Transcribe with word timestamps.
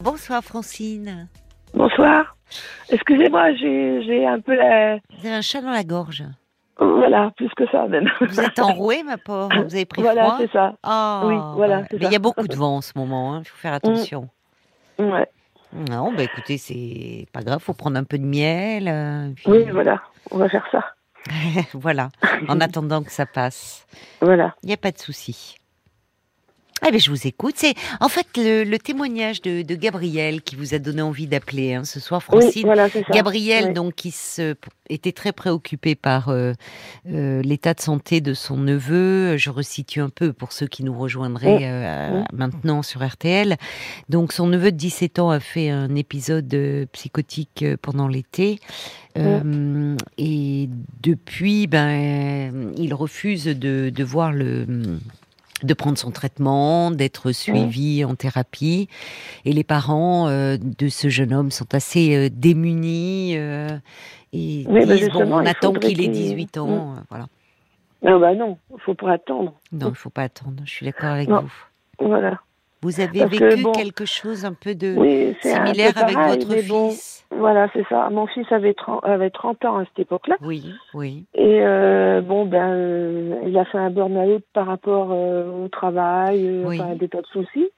Bonsoir 0.00 0.42
Francine. 0.42 1.28
Bonsoir. 1.74 2.36
Excusez-moi, 2.88 3.54
j'ai 3.54 4.26
un 4.26 4.40
peu 4.40 4.54
la... 4.54 4.96
Vous 4.96 5.26
avez 5.26 5.34
un 5.34 5.40
chat 5.42 5.60
dans 5.60 5.70
la 5.70 5.84
gorge. 5.84 6.24
Voilà, 6.78 7.30
plus 7.36 7.50
que 7.56 7.64
ça 7.70 7.86
même. 7.86 8.08
Vous 8.20 8.40
êtes 8.40 8.58
enrouée, 8.58 9.02
ma 9.02 9.18
pauvre. 9.18 9.50
Vous 9.64 9.74
avez 9.74 9.84
pris 9.84 10.00
Voilà, 10.02 10.24
froid. 10.24 10.38
c'est 10.40 10.50
ça. 10.50 10.74
Oh, 10.86 11.28
Oui, 11.28 11.36
voilà, 11.54 11.80
bah, 11.82 11.86
mais 11.92 11.98
il 12.06 12.12
y 12.12 12.16
a 12.16 12.18
beaucoup 12.18 12.46
de 12.48 12.56
vent 12.56 12.76
en 12.76 12.80
ce 12.80 12.92
moment. 12.96 13.38
Il 13.38 13.44
faut 13.44 13.56
faire 13.58 13.74
attention. 13.74 14.28
Ouais. 14.98 15.26
Non, 15.72 16.12
bah 16.12 16.24
écoutez, 16.24 16.58
c'est 16.58 17.26
pas 17.32 17.42
grave. 17.42 17.60
Faut 17.60 17.74
prendre 17.74 17.96
un 17.98 18.04
peu 18.04 18.18
de 18.18 18.24
miel. 18.24 18.88
euh, 18.88 19.30
puis- 19.36 19.44
Oui, 19.48 19.64
voilà, 19.70 20.02
on 20.30 20.38
va 20.38 20.48
faire 20.48 20.66
ça. 20.72 20.84
voilà. 21.74 22.08
En 22.48 22.60
attendant 22.60 23.02
que 23.02 23.12
ça 23.12 23.26
passe. 23.26 23.86
Voilà. 24.20 24.54
Il 24.62 24.66
n'y 24.68 24.72
a 24.72 24.78
pas 24.78 24.90
de 24.90 24.98
souci. 24.98 25.58
Eh 26.86 26.90
bien, 26.90 26.98
je 26.98 27.10
vous 27.10 27.26
écoute. 27.26 27.54
C'est 27.56 27.74
en 28.00 28.08
fait 28.08 28.26
le, 28.36 28.64
le 28.64 28.78
témoignage 28.78 29.42
de, 29.42 29.62
de 29.62 29.74
Gabriel 29.74 30.42
qui 30.42 30.56
vous 30.56 30.74
a 30.74 30.78
donné 30.78 31.02
envie 31.02 31.26
d'appeler 31.26 31.74
hein, 31.74 31.84
ce 31.84 32.00
soir, 32.00 32.22
Oui, 32.32 32.40
Francine. 32.40 32.64
voilà, 32.64 32.88
c'est 32.88 33.02
ça. 33.04 33.12
Gabriel, 33.12 33.66
Oui. 33.68 33.72
donc, 33.74 33.94
qui 33.94 34.10
se, 34.10 34.54
était 34.88 35.12
très 35.12 35.32
préoccupé 35.32 35.94
par 35.94 36.30
euh, 36.30 36.52
euh, 37.10 37.42
l'état 37.42 37.74
de 37.74 37.80
santé 37.80 38.20
de 38.20 38.34
son 38.34 38.56
neveu. 38.56 39.36
Je 39.36 39.50
resitue 39.50 40.00
un 40.00 40.08
peu 40.08 40.32
pour 40.32 40.52
ceux 40.52 40.66
qui 40.66 40.82
nous 40.82 40.98
rejoindraient 40.98 41.58
euh, 41.62 42.22
maintenant 42.32 42.82
sur 42.82 43.06
RTL. 43.06 43.56
Donc, 44.08 44.32
son 44.32 44.46
neveu 44.46 44.72
de 44.72 44.76
17 44.76 45.18
ans 45.18 45.30
a 45.30 45.40
fait 45.40 45.68
un 45.70 45.94
épisode 45.94 46.54
psychotique 46.92 47.64
pendant 47.82 48.08
l'été. 48.08 48.58
Et 50.18 50.68
depuis, 51.02 51.66
ben, 51.66 52.72
il 52.76 52.94
refuse 52.94 53.44
de, 53.44 53.90
de 53.94 54.04
voir 54.04 54.32
le 54.32 54.66
de 55.62 55.74
prendre 55.74 55.98
son 55.98 56.10
traitement, 56.10 56.90
d'être 56.90 57.32
suivi 57.32 58.04
en 58.04 58.14
thérapie. 58.14 58.88
Et 59.44 59.52
les 59.52 59.64
parents 59.64 60.28
euh, 60.28 60.56
de 60.60 60.88
ce 60.88 61.08
jeune 61.08 61.32
homme 61.32 61.50
sont 61.50 61.74
assez 61.74 62.14
euh, 62.16 62.28
démunis 62.32 63.36
euh, 63.36 63.68
et 64.32 64.64
Oui, 64.68 64.86
bah, 64.86 64.94
disent 64.96 65.08
bon, 65.10 65.30
on 65.32 65.46
attend 65.46 65.72
qu'il 65.72 66.00
ait 66.00 66.04
qu'il- 66.04 66.12
18 66.12 66.58
ans. 66.58 66.94
euh, 66.96 67.00
Voilà. 67.10 67.26
Non, 68.02 68.18
bah 68.18 68.34
non, 68.34 68.56
faut 68.78 68.94
pas 68.94 69.12
attendre. 69.12 69.54
Non, 69.72 69.90
il 69.90 69.94
faut 69.94 70.08
pas 70.10 70.22
attendre. 70.22 70.62
Je 70.64 70.70
suis 70.70 70.86
d'accord 70.86 71.10
avec 71.10 71.28
Non. 71.28 71.42
vous. 71.42 72.06
Voilà. 72.06 72.40
Vous 72.82 72.98
avez 72.98 73.18
Parce 73.20 73.30
que, 73.32 73.44
vécu 73.44 73.62
bon, 73.62 73.72
quelque 73.72 74.06
chose 74.06 74.46
un 74.46 74.54
peu 74.54 74.74
de 74.74 74.94
Oui, 74.96 75.36
peu 75.42 75.50
similaire 75.50 75.92
avec 75.98 76.16
votre 76.16 76.66
bon, 76.66 76.90
fils? 76.90 77.19
Voilà, 77.36 77.68
c'est 77.72 77.86
ça. 77.88 78.10
Mon 78.10 78.26
fils 78.26 78.50
avait 78.50 78.74
30, 78.74 79.04
avait 79.04 79.30
30 79.30 79.64
ans 79.64 79.78
à 79.78 79.84
cette 79.84 80.00
époque-là. 80.00 80.36
Oui, 80.42 80.64
oui. 80.94 81.26
Et 81.34 81.60
euh, 81.62 82.20
bon, 82.22 82.44
ben, 82.44 82.70
euh, 82.70 83.40
il 83.46 83.56
a 83.56 83.64
fait 83.64 83.78
un 83.78 83.90
burn-out 83.90 84.42
par 84.52 84.66
rapport 84.66 85.08
euh, 85.12 85.64
au 85.64 85.68
travail, 85.68 86.62
Oui. 86.64 86.80
enfin, 86.80 86.94
des 86.96 87.08
tas 87.08 87.20
de 87.20 87.26
soucis. 87.26 87.68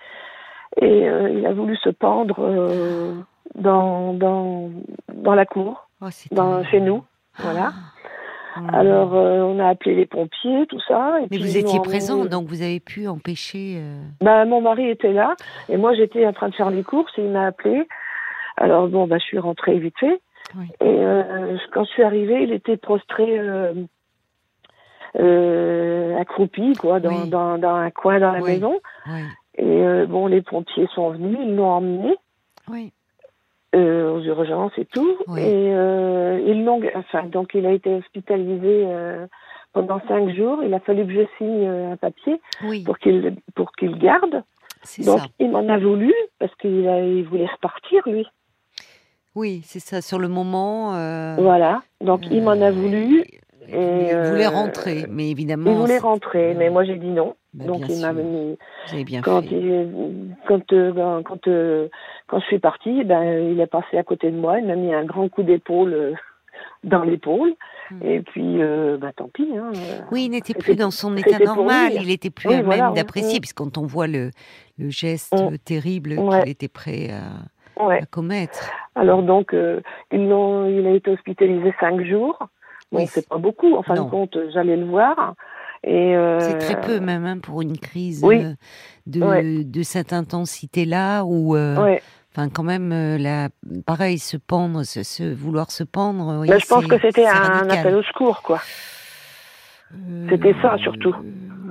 Et 0.81 1.01
il 1.03 1.45
a 1.47 1.53
voulu 1.53 1.77
se 1.77 1.91
pendre 1.91 2.35
dans, 3.55 4.15
dans, 4.15 4.71
dans 5.13 5.35
la 5.35 5.45
cour, 5.45 5.87
Oh, 6.01 6.07
dans, 6.31 6.65
chez 6.65 6.81
nous. 6.81 7.05
Voilà. 7.37 7.73
Ah. 8.57 8.61
Alors, 8.73 9.15
euh, 9.15 9.43
on 9.43 9.59
a 9.59 9.69
appelé 9.69 9.95
les 9.95 10.07
pompiers, 10.07 10.67
tout 10.69 10.81
ça. 10.89 11.19
Et 11.19 11.23
Mais 11.23 11.29
puis 11.29 11.43
vous 11.43 11.57
étiez 11.59 11.79
présent, 11.81 12.25
donc 12.25 12.47
vous 12.49 12.63
avez 12.63 12.81
pu 12.81 13.07
empêcher. 13.07 13.83
Ben, 14.23 14.47
mon 14.47 14.63
mari 14.63 14.89
était 14.89 15.13
là, 15.13 15.35
et 15.69 15.77
moi 15.77 15.95
j'étais 15.95 16.27
en 16.27 16.33
train 16.33 16.49
de 16.49 16.55
faire 16.55 16.71
les 16.71 16.83
courses, 16.83 17.13
et 17.19 17.23
il 17.23 17.31
m'a 17.31 17.47
appelé. 17.47 17.87
Alors 18.57 18.89
bon, 18.89 19.07
ben, 19.07 19.19
je 19.19 19.25
suis 19.25 19.39
rentrée 19.39 19.79
vite 19.79 19.99
fait. 19.99 20.21
Oui. 20.57 20.67
Et 20.81 20.85
euh, 20.89 21.57
quand 21.73 21.85
je 21.85 21.91
suis 21.91 22.03
arrivée, 22.03 22.43
il 22.43 22.53
était 22.53 22.77
prostré, 22.77 23.39
euh, 23.39 23.73
euh, 25.19 26.19
accroupi, 26.19 26.75
quoi, 26.77 27.01
dans, 27.01 27.23
Oui. 27.23 27.29
dans, 27.31 27.59
dans 27.59 27.75
un 27.75 27.91
coin 27.91 28.19
dans 28.21 28.33
la 28.33 28.41
Oui. 28.41 28.53
maison. 28.55 28.81
Et 29.59 30.07
bon, 30.07 30.27
les 30.27 30.41
pompiers 30.43 30.89
sont 30.95 31.11
venus, 31.11 31.39
ils 31.43 31.55
l'ont 31.55 31.69
emmené 31.71 32.17
oui. 32.71 32.91
aux 33.75 34.21
urgences 34.21 34.73
et 34.79 34.87
tout. 34.87 35.19
Et 35.37 35.67
ils 36.47 36.65
l'ont, 36.65 36.81
enfin, 36.95 37.25
donc 37.25 37.51
il 37.55 37.67
a 37.67 37.73
été 37.73 37.95
hospitalisé 37.95 38.87
pendant 39.75 40.01
cinq 40.09 40.31
jours. 40.35 40.63
Il 40.65 40.73
a 40.73 40.81
fallu 40.81 41.07
que 41.07 41.13
je 41.13 41.27
signe 41.37 41.67
un 41.69 41.97
papier 41.97 42.41
Oui, 42.65 42.83
pour 42.83 42.99
qu'il 42.99 43.37
pour 43.55 43.73
qu'il 43.73 43.97
garde. 43.99 44.43
Donc 45.05 45.19
ça. 45.21 45.27
il 45.39 45.51
m'en 45.51 45.69
a 45.69 45.79
voulu 45.79 46.15
parce 46.39 46.55
qu'il 46.57 46.71
il 46.81 47.25
voulait 47.25 47.47
repartir 47.47 48.03
lui. 48.07 48.27
Oui, 49.35 49.63
c'est 49.65 49.81
ça. 49.81 50.01
Sur 50.03 50.19
le 50.19 50.29
moment. 50.29 50.95
euh, 50.95 51.37
Voilà. 51.39 51.83
Donc 52.01 52.23
il 52.31 52.43
m'en 52.43 52.51
a 52.53 52.69
euh, 52.69 52.71
voulu. 52.71 53.25
Il 53.69 53.75
voulait, 53.77 54.09
il 54.11 54.15
euh, 54.15 54.31
voulait 54.31 54.47
rentrer, 54.49 55.07
mais 55.09 55.31
évidemment. 55.31 55.71
Il 55.71 55.77
voulait 55.77 55.99
rentrer, 55.99 56.55
mais 56.55 56.69
moi 56.69 56.85
j'ai 56.85 56.97
dit 56.97 57.09
non. 57.11 57.37
Bah, 57.55 57.65
Donc 57.67 57.83
il 57.89 58.01
m'a 58.01 58.09
avez 58.09 59.05
bien 59.05 59.21
quand 59.23 59.43
fait. 59.43 59.49
il- 59.55 60.35
quand 60.49 60.73
euh, 60.73 60.93
quand 60.93 61.23
quand, 61.23 61.49
quand 62.27 62.41
je 62.41 62.45
suis 62.47 62.59
partie, 62.59 63.05
ben 63.05 63.23
il 63.53 63.61
est 63.61 63.67
passé 63.67 63.97
à 63.99 64.03
côté 64.03 64.31
de 64.31 64.37
moi, 64.37 64.59
il 64.59 64.67
m'a 64.67 64.75
mis 64.75 64.93
un 64.93 65.05
grand 65.05 65.29
coup 65.29 65.43
d'épaule 65.43 66.15
dans 66.85 67.03
l'épaule. 67.05 67.53
Hmm. 67.91 68.03
Et 68.05 68.21
puis 68.21 68.61
euh, 68.63 68.97
bah 68.99 69.13
tant 69.15 69.29
pis. 69.33 69.47
Hein, 69.57 69.71
Oui, 70.11 70.25
il 70.25 70.31
n'était 70.31 70.55
plus 70.55 70.75
dans 70.77 70.91
son 70.91 71.17
état 71.17 71.39
normal. 71.39 71.93
Il 71.95 72.11
était 72.11 72.31
plus 72.31 72.49
Oui, 72.49 72.55
à 72.57 72.63
voilà, 72.63 72.85
même 72.87 72.95
d'apprécier, 72.95 73.35
oui. 73.35 73.41
puisque 73.41 73.59
quand 73.59 73.79
on 73.79 73.87
voit 73.87 74.07
le, 74.09 74.31
le 74.79 74.91
geste 74.91 75.35
Mm. 75.35 75.57
terrible 75.65 76.17
qu'il 76.17 76.49
était 76.49 76.69
prêt 76.69 77.11
à, 77.11 77.23
ouais. 77.81 78.03
à 78.03 78.07
commettre. 78.07 78.71
Alors 78.95 79.23
donc 79.23 79.55
euh, 79.55 79.81
ils 80.13 80.21
il 80.21 80.87
a 80.87 80.91
été 80.91 81.11
hospitalisé 81.11 81.75
cinq 81.81 82.05
jours. 82.05 82.39
Bon, 82.91 82.99
Oui, 82.99 83.07
c'est 83.07 83.27
pas 83.29 83.39
beaucoup. 83.39 83.75
En 83.75 83.83
fin 83.83 83.95
non. 83.95 84.05
de 84.05 84.11
compte, 84.11 84.37
j'allais 84.53 84.77
le 84.77 84.85
voir. 84.85 85.35
Et 85.85 86.15
euh, 86.15 86.39
C'est 86.41 86.59
très 86.59 86.81
peu 86.81 87.01
même 87.01 87.25
hein, 87.25 87.39
pour 87.39 87.63
une 87.63 87.77
crise 87.79 88.23
oui. 88.23 88.45
de, 89.07 89.21
Ouais. 89.25 89.65
de 89.65 89.83
cette 89.83 90.13
intensité-là, 90.13 91.25
où, 91.25 91.57
euh, 91.57 91.83
Ouais. 91.83 92.03
enfin, 92.33 92.49
quand 92.51 92.63
même, 92.63 92.93
euh, 92.93 93.19
la, 93.19 93.49
pareil, 93.85 94.19
se 94.19 94.37
pendre, 94.37 94.85
se, 94.85 95.03
se- 95.03 95.35
vouloir 95.35 95.71
se 95.73 95.83
pendre. 95.83 96.37
voyez, 96.37 96.57
je 96.59 96.67
pense 96.67 96.87
que 96.87 97.01
c'était 97.01 97.27
un 97.27 97.33
radical. 97.33 97.79
appel 97.79 97.95
au 97.97 98.03
secours, 98.05 98.43
quoi. 98.43 98.61
Euh, 99.95 100.27
c'était 100.31 100.55
ça, 100.63 100.77
surtout. 100.79 101.15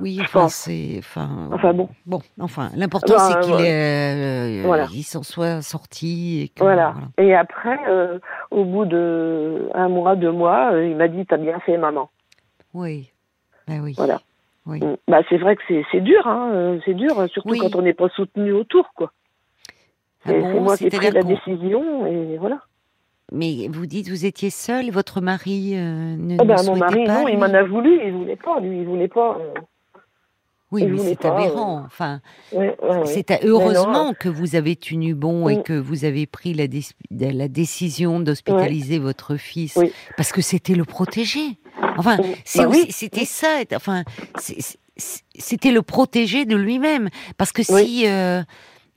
Oui, 0.02 0.18
enfin, 0.20 0.48
c'est, 0.48 0.96
enfin, 0.98 1.48
Enfin 1.52 1.72
bon. 1.72 1.88
Bon, 2.06 2.20
enfin, 2.40 2.70
l'important 2.74 3.14
Ben, 3.14 3.20
c'est 3.20 3.40
qu'il 3.40 3.64
est, 3.64 4.60
euh, 4.60 4.62
Voilà. 4.64 4.88
il 4.92 5.04
s'en 5.04 5.22
soit 5.22 5.62
sorti 5.62 6.42
et 6.42 6.48
que, 6.48 6.62
Voilà. 6.64 6.94
Et 7.18 7.34
après, 7.34 7.78
euh, 7.88 8.18
au 8.50 8.64
bout 8.64 8.84
de 8.84 9.68
un 9.74 9.88
mois, 9.88 10.16
deux 10.16 10.32
mois, 10.32 10.72
euh, 10.72 10.86
il 10.88 10.96
m'a 10.96 11.06
dit 11.08 11.24
T'as 11.24 11.36
bien 11.36 11.58
fait, 11.60 11.78
maman. 11.78 12.10
Oui, 12.74 13.10
ben 13.68 13.80
oui. 13.80 13.94
Voilà. 13.96 14.20
Oui. 14.66 14.80
Mm. 14.80 14.96
Bah, 15.08 15.20
c'est 15.28 15.38
vrai 15.38 15.56
que 15.56 15.62
c'est 15.90 16.00
dur, 16.00 16.26
hein, 16.26 16.50
euh, 16.52 16.78
c'est 16.84 16.94
dur, 16.94 17.18
euh, 17.18 17.26
surtout 17.28 17.50
Oui. 17.50 17.58
quand 17.58 17.74
on 17.76 17.82
n'est 17.82 17.94
pas 17.94 18.08
soutenu 18.10 18.52
autour, 18.52 18.92
quoi. 18.94 19.12
Ah 20.24 20.30
C'est 20.30 20.40
bon, 20.40 20.52
c'est 20.52 20.60
moi 20.60 20.76
qui 20.76 20.86
ai 20.86 20.90
pris 20.90 21.10
la 21.10 21.22
décision, 21.22 22.06
et 22.06 22.36
voilà. 22.38 22.60
Mais 23.32 23.66
vous 23.70 23.86
dites 23.86 24.08
vous 24.08 24.26
étiez 24.26 24.50
seul, 24.50 24.90
votre 24.90 25.20
mari 25.20 25.72
euh, 25.74 26.16
ne, 26.16 26.34
ne 26.36 26.44
ben, 26.44 26.62
mon 26.66 26.76
mari, 26.76 27.04
pas, 27.04 27.22
non, 27.22 27.28
il 27.28 27.38
m'en 27.38 27.46
a 27.46 27.62
voulu, 27.62 28.00
il 28.04 28.12
voulait 28.12 28.36
pas, 28.36 28.60
lui, 28.60 28.78
il 28.80 28.84
voulait 28.84 29.08
pas. 29.08 29.38
euh, 29.40 29.54
Oui, 30.72 30.84
mais 30.86 30.98
c'est 30.98 31.18
pas, 31.18 31.36
aberrant. 31.36 31.82
Enfin, 31.86 32.20
à- 32.52 33.44
non, 33.44 33.50
heureusement 33.50 34.14
que 34.18 34.28
vous 34.28 34.56
avez 34.56 34.74
tenu 34.74 35.14
bon 35.14 35.48
et 35.48 35.56
Oui. 35.56 35.62
que 35.62 35.74
vous 35.74 36.04
avez 36.04 36.26
pris 36.26 36.54
la, 36.54 36.66
dé- 36.66 36.82
la 37.10 37.46
décision 37.48 38.18
d'hospitaliser 38.20 38.98
votre 38.98 39.36
fils 39.36 39.78
parce 40.16 40.32
que 40.32 40.40
c'était 40.40 40.74
le 40.74 40.84
protéger. 40.84 41.58
Enfin, 41.98 42.16
Bah 42.16 42.24
c'était 42.90 43.24
ça. 43.26 43.60
Enfin, 43.76 44.02
c'était 45.38 45.72
le 45.72 45.82
protéger 45.82 46.44
de 46.44 46.56
lui-même 46.56 47.08
parce 47.36 47.52
que 47.52 47.62
si 47.62 48.06
euh, 48.06 48.42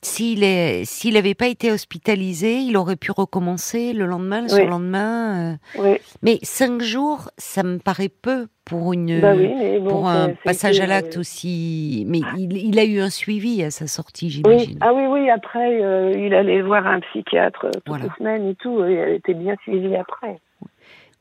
s'il 0.05 1.13
n'avait 1.13 1.33
pas 1.33 1.47
été 1.47 1.71
hospitalisé, 1.71 2.57
il 2.59 2.77
aurait 2.77 2.95
pu 2.95 3.11
recommencer 3.11 3.91
le 3.93 4.05
lendemain, 4.05 4.41
le 4.41 4.47
Oui. 4.53 4.59
surlendemain. 4.61 5.53
euh. 5.53 5.55
Oui, 5.79 5.97
Mais 6.21 6.39
cinq 6.43 6.81
jours, 6.81 7.29
ça 7.38 7.63
me 7.63 7.77
paraît 7.79 8.09
peu 8.09 8.47
pour 8.66 8.93
une 8.93 9.19
bah 9.21 9.33
oui, 9.35 9.53
mais 9.57 9.79
bon. 9.79 9.89
pour 9.89 10.07
un 10.07 10.33
passage 10.43 10.79
à 10.79 10.88
l'acte 10.88 11.17
aussi. 11.17 12.03
Mais 12.07 12.19
il, 12.38 12.55
il 12.57 12.79
a 12.79 12.85
eu 12.85 12.99
un 12.99 13.09
suivi 13.09 13.63
à 13.63 13.71
sa 13.71 13.88
sortie, 13.88 14.25
Oui, 14.27 14.31
j'imagine. 14.31 14.77
ah 14.81 14.93
oui, 14.93 15.03
oui, 15.07 15.29
après, 15.29 15.81
euh, 15.83 16.11
il 16.16 16.33
allait 16.33 16.61
voir 16.61 16.85
un 16.87 16.99
psychiatre 16.99 17.66
euh, 17.66 17.72
toutes 17.72 17.84
Voilà. 17.87 18.05
les 18.05 18.09
semaines 18.17 18.49
et 18.49 18.55
tout, 18.55 18.84
et 18.85 18.93
elle 18.93 19.13
était 19.16 19.34
bien 19.34 19.55
suivie 19.63 19.96
après. 19.96 20.40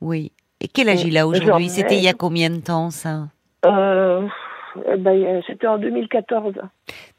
Oui. 0.00 0.32
Et 0.60 0.68
quel 0.68 0.88
âge 0.88 1.04
il 1.04 1.16
a 1.18 1.26
aujourd'hui? 1.26 1.68
C'était 1.68 1.96
il 1.96 2.02
y 2.04 2.08
a 2.08 2.12
combien 2.14 2.50
de 2.50 2.60
temps 2.60 2.90
ça? 2.90 3.28
Euh, 3.66 4.26
eh 4.90 4.96
ben, 4.96 5.22
euh, 5.22 5.40
C'était 5.46 5.66
en 5.66 5.78
2014. 5.78 6.54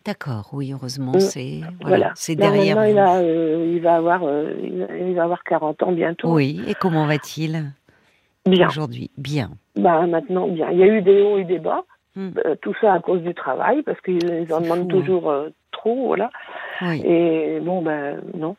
D'accord, 0.05 0.49
oui, 0.53 0.71
heureusement, 0.71 1.13
Mm. 1.13 1.19
c'est 1.19 1.59
voilà, 1.81 2.13
Voilà. 2.27 2.35
derrière 2.35 2.87
il, 2.87 2.97
a, 2.99 3.15
euh, 3.17 3.71
il, 3.75 3.81
va 3.81 3.95
avoir, 3.95 4.21
euh, 4.23 4.53
il, 4.63 5.15
va- 5.15 5.23
avoir 5.23 5.43
40 5.43 5.81
ans 5.83 5.91
bientôt. 5.91 6.31
Oui, 6.33 6.61
et 6.67 6.75
comment 6.75 7.07
va-t-il 7.07 7.71
Bien. 8.45 8.67
aujourd'hui? 8.67 9.09
Bien. 9.17 9.49
Bah, 9.75 10.05
maintenant, 10.05 10.47
bien. 10.47 10.69
Il 10.71 10.77
y 10.77 10.83
a 10.83 10.87
eu 10.87 11.01
des 11.01 11.21
hauts 11.21 11.39
et 11.39 11.43
des 11.43 11.57
bas. 11.59 11.83
Mm. 12.15 12.29
Euh, 12.45 12.55
tout 12.61 12.73
ça 12.79 12.93
à 12.93 12.99
cause 12.99 13.21
du 13.23 13.33
travail, 13.33 13.81
parce 13.81 13.99
qu'ils 14.01 14.23
ils 14.23 14.53
en 14.53 14.61
demandent 14.61 14.89
fou, 14.91 14.97
hein. 14.97 15.01
toujours 15.01 15.33
trop, 15.71 16.07
voilà. 16.07 16.29
Oui. 16.83 17.01
Et 17.03 17.59
bon, 17.61 17.81
ben 17.81 18.21
non. 18.37 18.55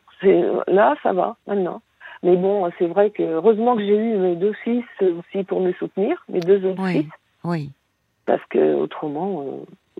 Là, 0.67 0.95
ça 1.01 1.13
va, 1.13 1.37
maintenant. 1.47 1.81
Mais 2.23 2.35
bon, 2.35 2.69
c'est 2.77 2.87
vrai 2.87 3.09
que 3.11 3.23
heureusement 3.23 3.75
que 3.75 3.81
j'ai 3.85 3.95
eu 3.95 4.17
mes 4.17 4.35
deux 4.35 4.53
fils 4.63 4.83
aussi 5.01 5.43
pour 5.45 5.61
me 5.61 5.71
soutenir, 5.73 6.23
mes 6.27 6.39
deux 6.39 6.63
autres 6.65 6.83
Oui. 6.83 6.91
fils, 7.03 7.11
Oui. 7.43 7.71
parce 8.25 8.41
que 8.49 8.73
autrement, 8.75 9.45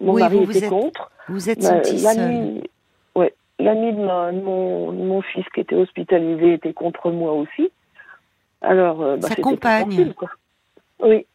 mon 0.02 0.14
Oui, 0.14 0.22
mari 0.22 0.44
vous, 0.46 0.58
êtes 0.58 0.70
contre. 0.70 1.12
Vous 1.30 1.50
êtes 1.50 1.62
Bah, 1.62 1.84
senti 1.84 1.98
la 2.02 2.14
seul. 2.14 2.30
nuit, 2.32 2.64
ouais, 3.16 3.34
l'ami 3.60 3.94
de, 3.94 4.02
ma- 4.06 4.32
de 4.32 4.40
mon, 4.42 4.92
de 4.92 5.04
mon 5.04 5.22
fils 5.22 5.46
qui 5.54 5.62
était 5.62 5.76
hospitalisé 5.76 6.54
était 6.54 6.74
contre 6.74 7.12
moi 7.12 7.34
aussi. 7.34 7.72
Alors, 8.62 9.02
euh, 9.02 9.16
bah, 9.18 9.28
Sa 9.30 9.36
c'était 9.36 9.58
pas 9.58 9.82
compagne. 9.84 10.14
quoi. 10.14 10.30
Oui, 11.04 11.26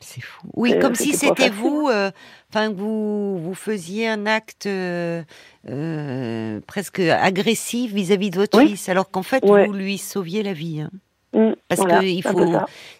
C'est 0.00 0.20
fou. 0.20 0.46
Oui, 0.54 0.74
Euh, 0.74 0.80
comme 0.80 0.94
si 0.94 1.12
c'était 1.14 1.48
vous, 1.48 1.88
euh, 1.90 2.10
enfin 2.50 2.70
que 2.70 2.76
vous 2.76 3.38
vous 3.38 3.54
faisiez 3.54 4.08
un 4.08 4.26
acte 4.26 4.66
euh, 4.66 5.22
euh, 5.70 6.60
presque 6.66 7.00
agressif 7.00 7.92
vis-à-vis 7.92 8.30
de 8.30 8.36
votre 8.38 8.58
Oui. 8.58 8.68
fils, 8.70 8.88
alors 8.90 9.10
qu'en 9.10 9.22
fait 9.22 9.42
Ouais. 9.44 9.66
vous 9.66 9.72
lui 9.72 9.96
sauviez 9.96 10.42
la 10.42 10.52
vie. 10.52 10.80
hein. 10.82 10.90
Mm, 11.34 11.52
Parce 11.68 11.80
voilà, 11.80 12.00
que 12.00 12.04
il 12.06 12.22
faut, 12.22 12.30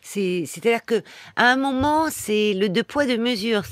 c'est-à-dire 0.02 0.84
que 0.84 1.02
à 1.36 1.50
un 1.52 1.56
moment 1.56 2.06
c'est 2.10 2.52
le 2.54 2.68
deux 2.68 2.82
poids 2.82 3.06
deux 3.06 3.16
mesures. 3.18 3.62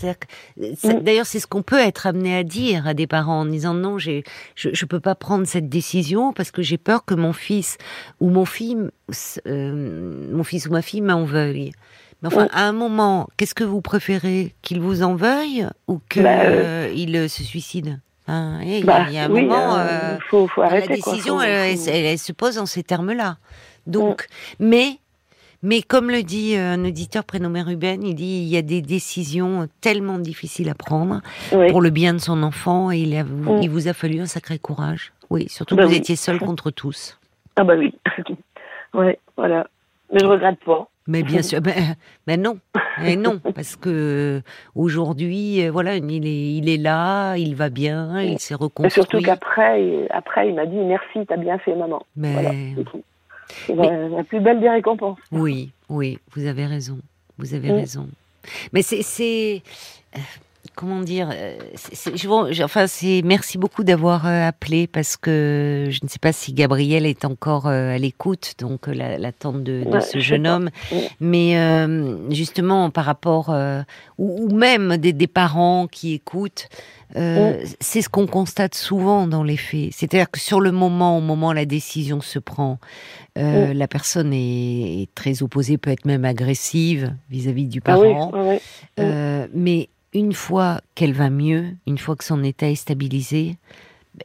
Mm. 0.57 1.01
D'ailleurs, 1.01 1.27
c'est 1.27 1.41
ce 1.41 1.47
qu'on 1.47 1.63
peut 1.63 1.79
être 1.81 2.07
amené 2.07 2.37
à 2.37 2.45
dire 2.45 2.87
à 2.87 2.95
des 2.95 3.07
parents 3.07 3.41
en 3.41 3.45
disant 3.47 3.75
non, 3.75 3.99
j'ai, 3.99 4.23
je, 4.55 4.71
je 4.73 4.85
peux 4.87 5.01
pas 5.01 5.15
prendre 5.15 5.47
cette 5.47 5.69
décision 5.69 6.33
parce 6.33 6.51
que 6.51 6.63
j'ai 6.63 6.79
peur 6.79 7.05
que 7.05 7.15
mon 7.15 7.33
fils 7.33 7.77
ou 8.21 8.31
mon 8.31 8.45
fille, 8.45 8.77
euh, 9.47 10.29
mon 10.33 10.45
fils 10.45 10.67
ou 10.67 10.71
ma 10.73 10.83
fille 10.83 11.01
m'en 11.01 11.25
veuille. 11.25 11.73
Mais 12.23 12.29
enfin, 12.29 12.45
Mm. 12.45 12.49
à 12.53 12.69
un 12.69 12.73
moment, 12.73 13.29
qu'est-ce 13.37 13.55
que 13.55 13.65
vous 13.65 13.81
préférez 13.81 14.55
qu'il 14.63 14.81
vous 14.81 15.03
en 15.03 15.17
veuille 15.17 15.67
ou 15.89 16.01
qu'il 16.09 16.23
Bah, 16.23 16.43
euh, 16.45 17.29
se 17.29 17.43
suicide? 17.43 17.99
Hein, 18.29 18.61
et 18.63 18.79
Il 18.79 18.79
y 18.79 18.83
a- 18.83 18.87
Bah, 18.87 19.07
il 19.09 19.15
y 19.15 19.19
a 19.19 19.25
un 19.25 19.31
oui, 19.31 19.43
moment. 19.45 19.77
euh, 19.77 19.81
euh, 19.81 20.19
faut, 20.31 20.47
faut 20.47 20.61
la 20.63 20.69
arrêter. 20.69 20.99
quoi. 21.01 21.13
décision, 21.13 21.39
Faut- 21.39 21.43
elle, 21.43 21.77
faut- 21.77 21.91
elle- 21.91 22.05
elle 22.05 22.19
se 22.21 22.31
pose 22.33 22.57
en 22.59 22.67
ces 22.67 22.85
termes-là. 22.85 23.39
Donc, 23.87 24.27
mais, 24.61 24.99
mais 25.63 25.83
comme 25.83 26.11
le 26.11 26.23
dit 26.23 26.57
euh, 26.57 26.75
un 26.75 26.85
auditeur 26.85 27.25
prénommé 27.25 27.63
Ruben, 27.63 28.03
il 28.05 28.15
dit 28.15 28.43
il 28.43 28.49
y 28.49 28.57
a 28.57 28.63
des 28.63 28.83
décisions 28.83 29.69
tellement 29.81 30.19
difficiles 30.19 30.69
à 30.69 30.75
prendre 30.75 31.21
Oui. 31.53 31.71
pour 31.71 31.81
le 31.81 31.91
bien 31.91 32.15
de 32.15 32.19
son 32.19 32.43
enfant 32.43 32.91
et 32.91 32.99
il, 32.99 33.17
a- 33.17 33.25
Mm. 33.25 33.61
il 33.63 33.71
vous 33.71 33.89
a 33.89 33.93
fallu 33.93 34.21
un 34.21 34.27
sacré 34.27 34.59
courage. 34.59 35.13
Oui, 35.31 35.49
surtout 35.49 35.77
Bah 35.77 35.83
que 35.83 35.87
vous 35.89 35.93
oui. 35.95 35.99
étiez 35.99 36.17
seul 36.17 36.39
contre 36.39 36.71
tous. 36.71 37.19
Ah 37.57 37.65
bah 37.65 37.75
oui. 37.77 37.95
ouais, 38.95 39.19
voilà. 39.37 39.67
Mais 40.13 40.21
je 40.21 40.27
regrette 40.27 40.61
pas. 40.65 40.89
Mais 41.09 41.25
bien 41.25 41.43
sûr, 41.43 41.61
ben, 41.61 41.97
ben 42.29 42.41
non, 42.41 42.59
mais 43.01 43.17
non, 43.17 43.41
parce 43.57 43.75
que 43.75 44.41
aujourd'hui, 44.77 45.67
euh, 45.67 45.71
voilà, 45.73 45.97
il 45.97 46.27
est, 46.27 46.53
il 46.55 46.69
est 46.69 46.77
là, 46.77 47.35
il 47.37 47.57
va 47.57 47.71
bien, 47.71 48.21
il 48.21 48.39
s'est 48.39 48.55
Et 48.55 48.57
reconstruit. 48.57 48.91
surtout 49.03 49.21
qu'après, 49.21 49.83
il- 49.85 50.07
après, 50.11 50.49
il 50.49 50.55
m'a 50.55 50.67
dit 50.67 50.77
merci, 50.77 51.27
t'as 51.27 51.37
bien 51.39 51.59
fait, 51.59 51.75
maman. 51.75 52.07
Mais 52.15 52.33
Voilà, 52.35 52.51
c'est 53.67 53.75
la, 53.75 54.25
plus 54.25 54.41
belle 54.41 54.61
des 54.61 54.69
récompenses. 54.71 55.19
Oui, 55.31 55.71
oui, 55.89 56.19
vous 56.35 56.47
avez 56.47 56.67
raison. 56.67 56.99
Vous 57.39 57.55
avez 57.55 57.71
Mm. 57.71 57.77
raison. 57.77 58.09
Mais 58.73 58.83
c'est, 58.83 59.03
c'est, 59.03 59.63
euh, 60.17 60.21
comment 60.75 61.01
dire, 61.01 61.31
euh, 61.33 61.57
c'est, 61.75 61.95
c'est- 62.17 62.63
enfin, 62.65 62.87
c'est, 62.87 63.23
merci 63.25 63.59
beaucoup 63.59 63.85
d'avoir 63.85 64.27
euh, 64.27 64.49
appelé 64.49 64.87
parce 64.87 65.17
que 65.17 65.87
je 65.91 66.01
ne 66.03 66.09
sais 66.09 66.19
pas 66.19 66.33
si 66.33 66.53
Gabriel 66.53 67.07
est 67.07 67.25
encore 67.25 67.67
euh, 67.67 67.95
à 67.95 67.99
l'écoute, 67.99 68.55
donc 68.59 68.87
la, 68.87 69.19
la 69.19 69.33
tante 69.33 69.63
de, 69.63 69.85
de 69.85 69.89
Ouais, 69.89 70.01
ce 70.01 70.19
je 70.19 70.25
jeune 70.25 70.47
homme. 70.47 70.71
Mm. 70.91 70.97
Mais 71.21 71.59
euh, 71.59 72.31
justement, 72.31 72.91
par 72.91 73.05
rapport, 73.05 73.51
euh, 73.51 73.83
ou, 74.19 74.47
ou 74.49 74.55
même 74.55 74.97
des, 74.97 75.13
des 75.13 75.27
parents 75.27 75.87
qui 75.87 76.15
écoutent, 76.15 76.69
euh, 77.17 77.63
c'est 77.81 78.01
ce 78.01 78.09
qu'on 78.09 78.27
constate 78.27 78.75
souvent 78.75 79.27
dans 79.27 79.43
les 79.45 79.59
faits. 79.59 79.91
C'est-à-dire 79.93 80.31
que 80.31 80.41
sur 80.41 80.61
le 80.61 80.73
moment, 80.73 81.19
au 81.19 81.21
moment 81.21 81.49
où 81.49 81.53
la 81.53 81.67
décision 81.67 82.21
se 82.23 82.39
prend, 82.39 82.79
la 83.37 83.89
personne 83.89 84.33
est, 84.33 85.03
est 85.03 85.15
très 85.15 85.43
opposée, 85.43 85.77
peut 85.79 85.91
être 85.91 86.05
même 86.05 86.25
agressive 86.25 87.15
vis-à-vis 87.31 87.67
du 87.67 87.81
Ah 87.87 87.99
oui, 87.99 88.09
parent. 88.13 88.33
mais 89.55 89.89
une 90.13 90.33
fois 90.33 90.81
qu'elle 90.95 91.13
va 91.15 91.31
mieux, 91.31 91.71
une 91.87 91.99
fois 91.99 92.17
que 92.17 92.25
son 92.25 92.43
état 92.45 92.69
est 92.69 92.75
stabilisé, 92.75 93.57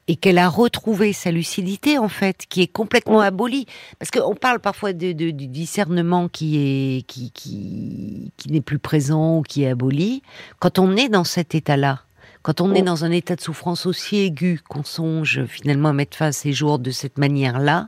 et 0.09 0.17
qu'elle 0.17 0.37
a 0.37 0.49
retrouvé 0.49 1.13
sa 1.13 1.31
lucidité 1.31 1.97
en 1.97 2.09
fait, 2.09 2.45
qui 2.49 2.61
est 2.61 2.67
complètement 2.67 3.19
Mm. 3.19 3.31
abolie, 3.31 3.65
parce 3.99 4.11
qu'on 4.11 4.35
parle 4.35 4.59
parfois 4.59 4.91
de, 4.91 5.13
de- 5.13 5.31
du 5.31 5.47
discernement 5.47 6.27
qui 6.27 6.57
est 6.57 7.01
qui 7.07 7.31
qui, 7.31 8.31
qui 8.35 8.51
n'est 8.51 8.59
plus 8.61 8.79
présent 8.79 9.37
ou 9.37 9.41
qui 9.43 9.63
est 9.63 9.69
aboli. 9.69 10.23
Quand 10.59 10.77
on 10.77 10.97
est 10.97 11.07
dans 11.07 11.23
cet 11.23 11.55
état-là, 11.55 12.01
quand 12.41 12.59
on 12.59 12.75
est 12.75 12.81
Mm. 12.81 12.85
dans 12.85 13.05
un 13.05 13.11
état 13.11 13.37
de 13.37 13.41
souffrance 13.41 13.85
aussi 13.85 14.17
aigu 14.17 14.59
qu'on 14.67 14.83
songe 14.83 15.45
finalement 15.45 15.89
à 15.89 15.93
mettre 15.93 16.17
fin 16.17 16.27
à 16.27 16.31
ses 16.33 16.51
jours 16.51 16.79
de 16.79 16.91
cette 16.91 17.17
manière-là, 17.17 17.87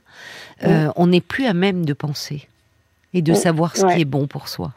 euh, 0.63 0.89
on 0.95 1.07
n'est 1.07 1.19
plus 1.21 1.47
à 1.47 1.53
même 1.53 1.83
de 1.85 1.93
penser 1.93 2.47
et 3.13 3.21
de 3.21 3.33
Mm. 3.33 3.35
savoir 3.35 3.75
ce 3.75 3.85
qui 3.93 3.99
est 4.01 4.05
bon 4.05 4.25
pour 4.25 4.47
soi. 4.47 4.73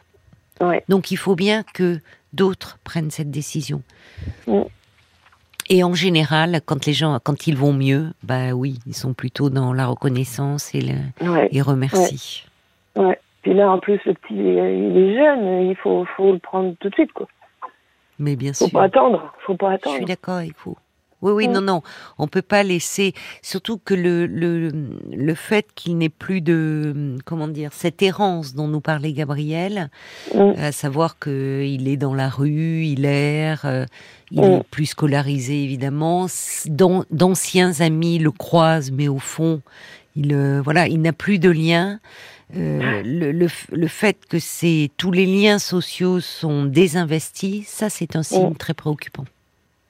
Donc 0.89 1.09
il 1.11 1.17
faut 1.17 1.35
bien 1.35 1.63
que 1.73 1.99
d'autres 2.33 2.77
prennent 2.83 3.11
cette 3.11 3.31
décision. 3.31 3.81
Et 5.69 5.83
en 5.83 5.93
général, 5.93 6.59
quand 6.65 6.85
les 6.85 6.93
gens, 6.93 7.19
quand 7.23 7.47
ils 7.47 7.55
vont 7.55 7.73
mieux, 7.73 8.11
bah 8.21 8.51
oui, 8.51 8.79
ils 8.85 8.95
sont 8.95 9.13
plutôt 9.13 9.49
dans 9.49 9.71
la 9.73 9.85
reconnaissance 9.87 10.75
et 10.75 10.81
le, 10.81 11.29
Ouais. 11.29 11.47
et 11.51 11.61
remercient. 11.61 12.43
Ouais. 12.95 13.17
Puis 13.43 13.53
là, 13.53 13.71
en 13.71 13.79
plus, 13.79 13.99
le 14.05 14.13
petit, 14.13 14.33
euh, 14.39 14.71
il 14.71 14.97
est 14.97 15.15
jeune, 15.15 15.69
il 15.69 15.75
faut, 15.75 16.05
faut 16.17 16.33
le 16.33 16.39
prendre 16.39 16.75
tout 16.79 16.89
de 16.89 16.93
suite, 16.93 17.11
quoi. 17.13 17.27
Mais 18.19 18.35
bien 18.35 18.53
Faut 18.53 18.65
sûr, 18.67 18.71
pas 18.79 18.83
attendre. 18.83 19.33
Faut 19.45 19.55
pas 19.55 19.71
je 19.71 19.75
attendre. 19.75 19.95
suis 19.97 20.05
d'accord 20.05 20.35
avec 20.35 20.53
vous. 20.63 20.77
Oui, 21.23 21.31
oui, 21.31 21.47
non, 21.47 21.61
non, 21.61 21.81
on 22.19 22.27
peut 22.27 22.41
pas 22.43 22.61
laisser. 22.63 23.13
Surtout 23.41 23.77
que 23.77 23.93
le 23.95 24.27
le, 24.27 24.69
le 25.11 25.35
fait 25.35 25.65
qu'il 25.73 25.97
n'ait 25.97 26.09
plus 26.09 26.41
de 26.41 27.17
comment 27.25 27.47
dire 27.47 27.71
cette 27.73 28.01
errance 28.01 28.53
dont 28.53 28.67
nous 28.67 28.81
parlait 28.81 29.13
Gabriel, 29.13 29.89
Mm. 30.35 30.51
à 30.57 30.71
savoir 30.71 31.17
que 31.17 31.63
il 31.65 31.87
est 31.87 31.97
dans 31.97 32.13
la 32.13 32.29
rue, 32.29 32.85
il 32.85 33.05
erre, 33.05 33.61
euh, 33.65 33.85
il 34.31 34.41
Mm. 34.41 34.43
est 34.43 34.63
plus 34.69 34.85
scolarisé 34.87 35.63
évidemment. 35.63 36.27
D'anciens 37.11 37.79
amis 37.81 38.19
le 38.19 38.31
croisent, 38.31 38.91
mais 38.93 39.07
au 39.07 39.19
fond, 39.19 39.61
il 40.15 40.33
euh, 40.33 40.61
voilà, 40.61 40.87
il 40.87 41.01
n'a 41.01 41.13
plus 41.13 41.39
de 41.39 41.49
lien. 41.49 41.99
Euh, 42.55 43.01
le, 43.03 43.47
le 43.71 43.87
fait 43.87 44.17
que 44.29 44.37
tous 44.97 45.11
les 45.11 45.25
liens 45.25 45.57
sociaux 45.57 46.19
sont 46.19 46.65
désinvestis, 46.65 47.65
ça 47.67 47.89
c'est 47.89 48.15
un 48.15 48.21
signe 48.23 48.51
Mm. 48.51 48.55
très 48.57 48.73
préoccupant 48.75 49.25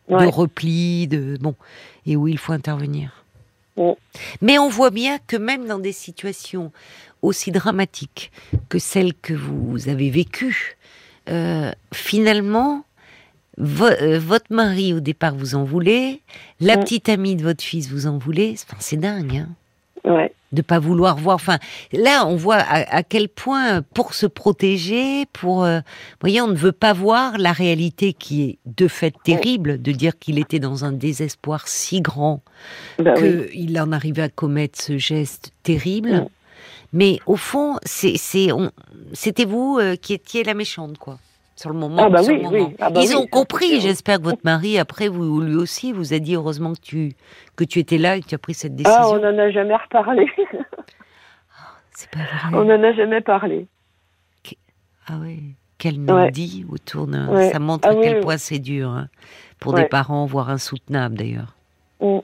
Ouais. 0.09 0.25
de 0.25 0.31
repli, 0.31 1.07
de 1.07 1.37
bon, 1.39 1.55
et 2.05 2.15
où 2.15 2.27
il 2.27 2.37
faut 2.37 2.53
intervenir. 2.53 3.23
Mm. 3.77 3.91
Mais 4.41 4.59
on 4.59 4.69
voit 4.69 4.91
bien 4.91 5.17
que 5.27 5.37
même 5.37 5.65
dans 5.65 5.79
des 5.79 5.93
situations 5.93 6.71
aussi 7.21 7.51
dramatiques 7.51 8.31
que 8.69 8.79
celles 8.79 9.13
que 9.13 9.33
vous 9.33 9.87
avez 9.87 10.09
vécues, 10.09 10.77
euh, 11.29 11.71
finalement, 11.93 12.83
vo- 13.57 13.85
euh, 13.85 14.19
votre 14.19 14.53
mari 14.53 14.93
au 14.93 14.99
départ 14.99 15.35
vous 15.35 15.55
en 15.55 15.63
voulait, 15.63 16.19
la 16.59 16.75
Mm. 16.75 16.79
petite 16.81 17.09
amie 17.09 17.35
de 17.37 17.43
votre 17.43 17.63
fils 17.63 17.89
vous 17.89 18.05
en 18.07 18.17
voulait. 18.17 18.55
Enfin, 18.55 18.77
c'est 18.79 18.97
dingue, 18.97 19.37
hein 19.37 19.49
Ouais. 20.03 20.33
De 20.53 20.61
pas 20.61 20.79
vouloir 20.79 21.17
voir. 21.17 21.35
Enfin, 21.35 21.57
là, 21.91 22.25
on 22.25 22.35
voit 22.37 22.55
à, 22.57 22.97
à 22.97 23.03
quel 23.03 23.27
point, 23.27 23.81
pour 23.81 24.13
se 24.13 24.25
protéger, 24.25 25.25
pour, 25.33 25.63
euh, 25.65 25.79
vous 25.79 26.17
voyez, 26.21 26.41
on 26.41 26.47
ne 26.47 26.55
veut 26.55 26.71
pas 26.71 26.93
voir 26.93 27.37
la 27.37 27.51
réalité 27.51 28.13
qui 28.13 28.43
est 28.43 28.57
de 28.65 28.87
fait 28.87 29.13
terrible, 29.23 29.81
de 29.81 29.91
dire 29.91 30.17
qu'il 30.17 30.39
était 30.39 30.59
dans 30.59 30.85
un 30.85 30.91
désespoir 30.91 31.67
si 31.67 31.99
grand 32.01 32.41
Bah 32.99 33.15
oui. 33.19 33.49
qu'il 33.51 33.79
en 33.81 33.91
arrivait 33.91 34.21
à 34.21 34.29
commettre 34.29 34.79
ce 34.81 34.97
geste 34.97 35.51
terrible. 35.63 36.27
Mais 36.93 37.19
au 37.25 37.35
fond, 37.35 37.77
c'est, 37.83 38.17
c'est, 38.17 38.51
on- 38.51 38.71
c'était 39.13 39.45
vous 39.45 39.79
euh, 39.81 39.95
qui 39.95 40.13
étiez 40.13 40.43
la 40.43 40.53
méchante, 40.53 40.97
quoi. 40.99 41.17
Sur 41.55 41.69
le 41.69 41.75
moment. 41.77 41.97
Ah 41.99 42.09
bah 42.09 42.23
sur 42.23 42.31
le 42.33 42.37
oui, 42.39 42.43
moment. 42.45 42.65
oui. 42.69 42.75
Ah 42.79 42.89
bah 42.89 43.01
Ils 43.03 43.09
oui, 43.09 43.15
ont 43.15 43.27
compris. 43.27 43.79
J'espère 43.79 44.17
que 44.17 44.23
votre 44.23 44.41
mari, 44.43 44.79
après, 44.79 45.07
vous, 45.07 45.39
lui 45.41 45.55
aussi, 45.55 45.91
vous 45.91 46.13
a 46.13 46.19
dit 46.19 46.35
heureusement 46.35 46.73
que 46.73 46.79
tu, 46.81 47.13
que 47.55 47.63
tu 47.63 47.79
étais 47.79 47.97
là 47.99 48.15
et 48.17 48.21
que 48.21 48.27
tu 48.27 48.35
as 48.35 48.39
pris 48.39 48.53
cette 48.55 48.75
décision. 48.75 48.99
Ah, 48.99 49.09
on 49.09 49.19
n'en 49.19 49.37
a 49.37 49.51
jamais 49.51 49.75
reparlé. 49.75 50.25
C'est 51.91 52.09
pas 52.09 52.19
vrai. 52.19 52.57
on 52.57 52.65
n'en 52.65 52.83
a 52.83 52.93
jamais 52.93 53.21
parlé. 53.21 53.67
Ah 55.05 55.15
oui, 55.21 55.41
quel 55.77 55.95
Ouais. 55.99 56.05
non-dit 56.05 56.65
autour 56.71 57.07
d'un... 57.07 57.27
Ouais. 57.27 57.51
Ça 57.51 57.59
montre 57.59 57.87
Ah 57.87 57.91
à 57.91 58.01
quel 58.01 58.21
point 58.21 58.37
c'est 58.37 58.57
dur, 58.59 58.89
hein, 58.89 59.09
pour 59.59 59.73
Ouais. 59.73 59.83
des 59.83 59.89
parents, 59.89 60.25
voire 60.25 60.49
insoutenable 60.49 61.17
d'ailleurs. 61.17 61.55
Mm. 61.99 62.19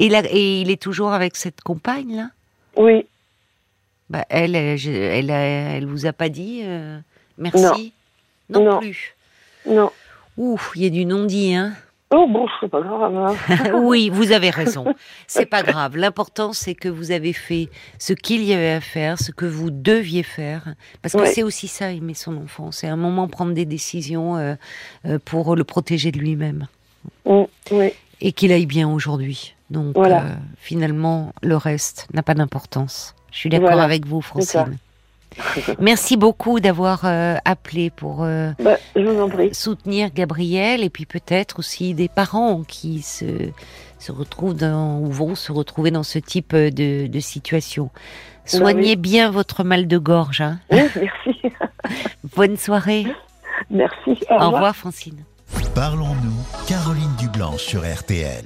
Et, 0.00 0.08
là, 0.08 0.22
et 0.28 0.60
il 0.62 0.70
est 0.70 0.82
toujours 0.82 1.12
avec 1.12 1.36
cette 1.36 1.60
compagne, 1.60 2.16
là? 2.16 2.30
Oui. 2.76 3.06
bah, 4.10 4.24
elle, 4.30 4.56
elle, 4.56 4.84
elle, 4.84 5.30
elle 5.30 5.86
vous 5.86 6.06
a 6.06 6.12
pas 6.12 6.28
dit 6.28 6.62
euh, 6.64 6.98
merci? 7.38 7.62
Non, 7.62 7.90
Non. 8.60 8.78
plus. 8.80 9.14
Non. 9.68 9.90
Ouf, 10.36 10.72
il 10.76 10.82
y 10.82 10.86
a 10.86 10.90
du 10.90 11.04
non-dit, 11.04 11.54
hein 11.54 11.72
Oh 12.14 12.26
bon, 12.28 12.46
c'est 12.60 12.68
pas 12.68 12.82
grave. 12.82 13.16
hein. 13.16 13.34
Oui, 13.82 14.10
vous 14.10 14.32
avez 14.32 14.50
raison. 14.50 14.84
C'est 15.26 15.46
pas 15.46 15.62
grave. 15.62 15.96
L'important, 15.96 16.52
c'est 16.52 16.74
que 16.74 16.90
vous 16.90 17.10
avez 17.10 17.32
fait 17.32 17.70
ce 17.98 18.12
qu'il 18.12 18.42
y 18.44 18.52
avait 18.52 18.72
à 18.72 18.80
faire, 18.82 19.18
ce 19.18 19.32
que 19.32 19.46
vous 19.46 19.70
deviez 19.70 20.22
faire. 20.22 20.74
Parce 21.00 21.14
que 21.14 21.20
Ouais. 21.20 21.32
c'est 21.32 21.42
aussi 21.42 21.68
ça, 21.68 21.90
aimer 21.90 22.12
son 22.12 22.36
enfant. 22.36 22.70
C'est 22.70 22.86
un 22.86 22.96
moment 22.96 23.28
prendre 23.28 23.54
des 23.54 23.64
décisions 23.64 24.36
euh, 24.36 24.54
euh, 25.06 25.18
pour 25.24 25.56
le 25.56 25.64
protéger 25.64 26.12
de 26.12 26.18
lui-même. 26.18 26.66
Mm, 27.24 27.42
oui. 27.70 27.92
Et 28.20 28.32
qu'il 28.32 28.52
aille 28.52 28.66
bien 28.66 28.88
aujourd'hui. 28.90 29.54
Donc, 29.70 29.94
Voilà. 29.94 30.22
euh, 30.22 30.28
finalement, 30.58 31.32
le 31.42 31.56
reste 31.56 32.08
n'a 32.12 32.22
pas 32.22 32.34
d'importance. 32.34 33.14
Je 33.30 33.38
suis 33.38 33.48
d'accord 33.48 33.68
Voilà. 33.70 33.84
avec 33.84 34.04
vous. 34.06 34.20
Francine. 34.20 34.76
Merci 35.80 36.16
beaucoup 36.16 36.60
d'avoir 36.60 37.00
euh, 37.04 37.36
appelé 37.44 37.90
pour 37.90 38.22
euh, 38.22 38.50
Bah, 38.62 38.76
je 38.96 39.02
vous 39.02 39.20
en 39.20 39.28
prie. 39.28 39.54
soutenir 39.54 40.10
Gabriel 40.14 40.82
et 40.82 40.90
puis 40.90 41.06
peut-être 41.06 41.58
aussi 41.58 41.94
des 41.94 42.08
parents 42.08 42.62
qui 42.62 43.02
se, 43.02 43.24
se 43.98 44.12
retrouvent 44.12 44.56
dans, 44.56 44.98
ou 44.98 45.06
vont 45.10 45.34
se 45.34 45.52
retrouver 45.52 45.90
dans 45.90 46.02
ce 46.02 46.18
type 46.18 46.54
de, 46.54 47.06
de 47.06 47.20
situation. 47.20 47.90
Soignez 48.44 48.96
bien 48.96 49.30
votre 49.30 49.62
mal 49.62 49.86
de 49.86 49.98
gorge. 49.98 50.40
Hein. 50.40 50.58
Oui, 50.72 50.80
merci. 50.96 51.40
Bonne 52.36 52.56
soirée. 52.56 53.06
Merci. 53.70 54.18
Au 54.30 54.50
revoir, 54.50 54.74
Francine. 54.74 55.22
Parlons-nous, 55.74 56.66
Caroline 56.66 57.14
Dublanche 57.18 57.62
sur 57.62 57.82
RTL. 57.82 58.40